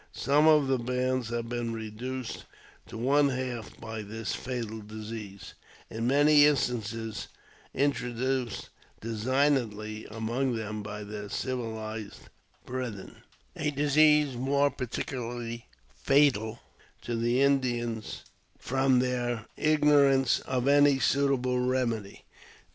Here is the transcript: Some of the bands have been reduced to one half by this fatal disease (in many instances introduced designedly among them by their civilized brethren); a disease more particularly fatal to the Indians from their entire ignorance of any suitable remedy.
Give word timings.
Some 0.15 0.47
of 0.47 0.65
the 0.65 0.79
bands 0.79 1.29
have 1.29 1.47
been 1.47 1.73
reduced 1.73 2.45
to 2.87 2.97
one 2.97 3.29
half 3.29 3.79
by 3.79 4.01
this 4.01 4.33
fatal 4.33 4.79
disease 4.79 5.53
(in 5.91 6.07
many 6.07 6.43
instances 6.47 7.27
introduced 7.75 8.69
designedly 8.99 10.07
among 10.09 10.55
them 10.55 10.81
by 10.81 11.03
their 11.03 11.29
civilized 11.29 12.17
brethren); 12.65 13.17
a 13.55 13.69
disease 13.69 14.35
more 14.35 14.71
particularly 14.71 15.67
fatal 15.93 16.61
to 17.03 17.15
the 17.15 17.43
Indians 17.43 18.23
from 18.57 18.97
their 18.97 19.31
entire 19.31 19.45
ignorance 19.55 20.39
of 20.39 20.67
any 20.67 20.97
suitable 20.97 21.59
remedy. 21.59 22.25